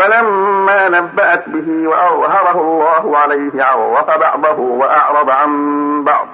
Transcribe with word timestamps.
فلما 0.00 0.88
نبأت 0.88 1.48
به 1.48 1.88
وأظهره 1.88 2.60
الله 2.60 3.18
عليه 3.18 3.64
عرف 3.64 4.18
بعضه 4.18 4.60
وأعرض 4.60 5.30
عن 5.30 6.04
بعض. 6.04 6.26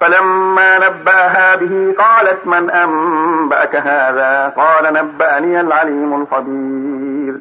فلما 0.00 0.78
نبأها 0.78 1.56
به 1.56 1.94
قالت 1.98 2.46
من 2.46 2.70
أنبأك 2.70 3.76
هذا؟ 3.76 4.52
قال 4.56 4.92
نبأني 4.94 5.60
العليم 5.60 6.22
الخبير. 6.22 7.40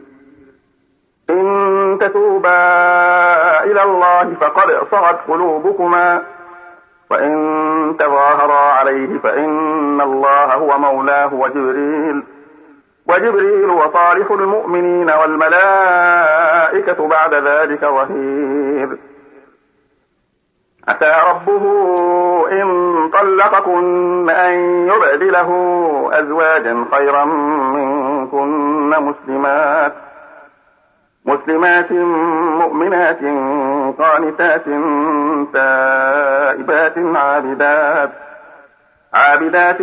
إن 1.30 1.98
تتوبا 2.02 2.60
إلى 3.64 3.84
الله 3.84 4.34
فقد 4.42 4.88
صغت 4.92 5.20
قلوبكما 5.28 6.22
وإن 7.10 7.96
تظاهرا 8.00 8.72
عليه 8.72 9.20
فإن 9.20 10.02
الله 10.02 10.54
هو 10.54 10.78
مولاه 10.78 11.34
وجبريل. 11.34 12.24
وجبريل 13.08 13.70
وصالح 13.70 14.32
المؤمنين 14.32 15.10
والملائكة 15.12 17.08
بعد 17.08 17.34
ذلك 17.34 17.82
ظهير 17.82 18.98
أتى 20.90 21.14
ربه 21.30 21.64
إن 22.52 23.10
طلقكن 23.14 24.30
أن 24.30 24.88
يبدله 24.90 25.50
أزواجا 26.14 26.86
خيرا 26.92 27.26
منكن 27.26 28.90
مسلمات. 28.90 29.94
مسلمات 31.26 31.92
مؤمنات 32.62 33.20
قانتات 34.00 34.66
تائبات 35.54 36.94
عابدات. 37.16 38.12
عابدات 39.14 39.78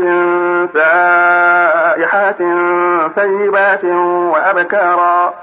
سائحات 0.74 2.36
ثيبات 3.14 3.84
وأبكارا. 4.34 5.34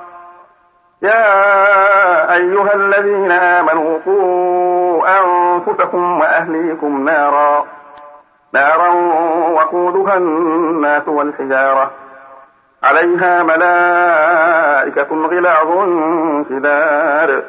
يا 1.02 2.34
أيها 2.34 2.74
الذين 2.74 3.32
آمنوا 3.32 4.00
قوا 4.06 5.04
أنفسكم 5.20 6.20
وأهليكم 6.20 7.06
نارا. 7.06 7.66
نارا 8.54 8.90
وقودها 9.50 10.18
الناس 10.18 11.08
والحجارة. 11.08 11.92
عليها 12.84 13.44
ملائكة 13.44 15.08
غلاظ 15.28 15.88
شداد. 16.50 17.44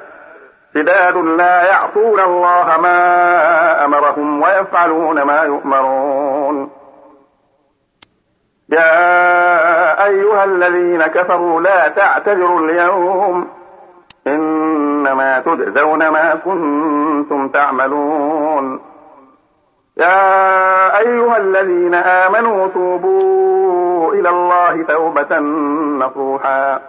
شداد 0.76 1.16
لا 1.16 1.62
يعصون 1.62 2.20
الله 2.20 2.76
ما 2.80 3.84
أمرهم 3.84 4.42
ويفعلون 4.42 5.22
ما 5.22 5.42
يؤمرون. 5.42 6.70
يا 8.68 10.04
أيها 10.06 10.44
الذين 10.44 11.06
كفروا 11.06 11.60
لا 11.60 11.88
تعتذروا 11.88 12.60
اليوم. 12.60 13.48
إنما 14.26 15.40
تجزون 15.40 16.08
ما 16.08 16.34
كنتم 16.44 17.48
تعملون. 17.48 18.80
يا 19.96 20.98
أيها 20.98 21.36
الذين 21.36 21.94
آمنوا 21.94 22.68
توبوا 22.68 24.14
إلى 24.14 24.28
الله 24.28 24.82
توبة 24.82 25.38
نصوحا. 25.98 26.80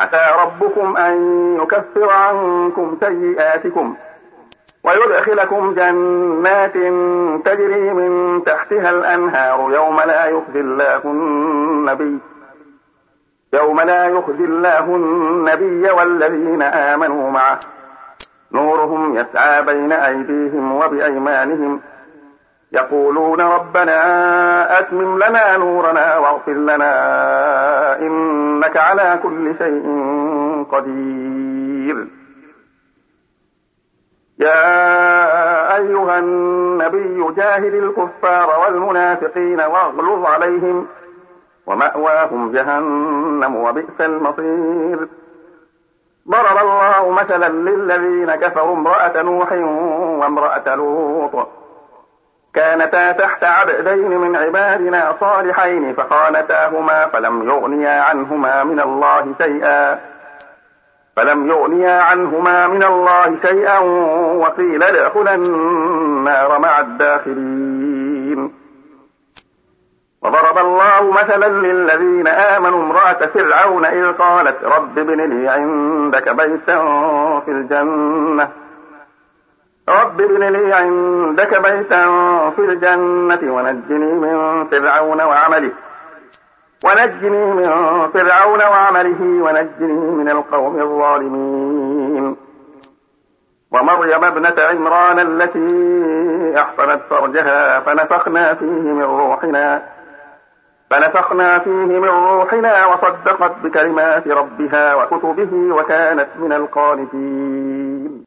عسى 0.00 0.42
ربكم 0.42 0.96
أن 0.96 1.16
يكفر 1.62 2.10
عنكم 2.10 2.96
سيئاتكم 3.00 3.94
ويدخلكم 4.84 5.74
جنات 5.74 6.72
تجري 7.44 7.90
من 7.92 8.42
تحتها 8.44 8.90
الأنهار 8.90 9.72
يوم 9.72 10.00
لا 10.00 10.26
يخزي 10.26 10.60
الله 10.60 11.00
النبي 11.04 12.18
يوم 13.52 13.80
لا 13.80 14.06
يخزي 14.06 14.44
الله 14.44 14.84
النبي 14.84 15.90
والذين 15.90 16.62
آمنوا 16.62 17.30
معه 17.30 17.58
نورهم 18.52 19.16
يسعى 19.18 19.62
بين 19.62 19.92
أيديهم 19.92 20.72
وبأيمانهم 20.76 21.80
يقولون 22.72 23.40
ربنا 23.40 24.78
أتمم 24.78 25.18
لنا 25.18 25.56
نورنا 25.56 26.18
واغفر 26.18 26.52
لنا 26.52 27.98
إنك 27.98 28.76
على 28.76 29.20
كل 29.22 29.54
شيء 29.58 29.86
قدير. 30.70 32.06
يا 34.38 35.76
أيها 35.76 36.18
النبي 36.18 37.32
جاهد 37.36 37.74
الكفار 37.74 38.60
والمنافقين 38.60 39.60
واغلظ 39.60 40.26
عليهم 40.26 40.86
ومأواهم 41.66 42.52
جهنم 42.52 43.56
وبئس 43.56 44.00
المصير. 44.00 45.08
ضرب 46.28 46.56
الله 46.62 47.10
مثلا 47.10 47.48
للذين 47.48 48.34
كفروا 48.34 48.74
امرأة 48.74 49.22
نوح 49.22 49.52
وامرأة 50.20 50.74
لوط. 50.74 51.61
كانتا 52.54 53.12
تحت 53.12 53.44
عبدين 53.44 54.18
من 54.18 54.36
عبادنا 54.36 55.16
صالحين 55.20 55.94
فخانتاهما 55.94 57.06
فلم 57.06 57.48
يغنيا 57.48 58.02
عنهما 58.02 58.64
من 58.64 58.80
الله 58.80 59.34
شيئا. 59.42 60.00
فلم 61.16 61.48
يغنيا 61.50 62.02
عنهما 62.02 62.66
من 62.66 62.82
الله 62.82 63.36
شيئا 63.42 63.78
وقيل 64.38 64.82
ادخلا 64.82 65.34
النار 65.34 66.58
مع 66.58 66.80
الداخلين. 66.80 68.52
وضرب 70.22 70.58
الله 70.58 71.10
مثلا 71.12 71.48
للذين 71.48 72.28
آمنوا 72.28 72.82
امرأة 72.82 73.26
فرعون 73.34 73.84
إذ 73.84 74.12
قالت 74.12 74.64
رب 74.64 74.98
ابن 74.98 75.20
لي 75.20 75.48
عندك 75.48 76.28
بيتا 76.28 76.78
في 77.44 77.50
الجنة. 77.50 78.48
رب 79.88 80.20
ابن 80.20 80.42
لي 80.44 80.74
عندك 80.74 81.62
بيتا 81.62 82.04
في 82.50 82.58
الجنة 82.58 83.54
ونجني 83.54 84.12
من 84.12 84.64
فرعون 84.68 85.22
وعمله. 85.22 85.72
ونجني 86.84 87.46
من 87.46 87.62
فرعون 88.14 88.62
وعمله 88.62 89.20
ونجني 89.22 89.92
من 89.92 90.28
القوم 90.28 90.80
الظالمين. 90.80 92.36
ومريم 93.72 94.24
ابنة 94.24 94.54
عمران 94.58 95.18
التي 95.18 95.66
أحصنت 96.60 97.00
فرجها 97.10 97.80
فنفخنا 97.80 98.54
فيه 98.54 98.66
من 98.66 99.02
روحنا 99.02 99.82
فنفخنا 100.90 101.58
فيه 101.58 101.70
من 101.70 102.08
روحنا 102.08 102.86
وصدقت 102.86 103.52
بكلمات 103.62 104.28
ربها 104.28 104.94
وكتبه 104.94 105.74
وكانت 105.74 106.28
من 106.38 106.52
القانتين. 106.52 108.01